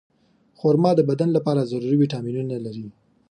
[0.59, 2.87] خرما د بدن لپاره ضروري ویټامینونه لري.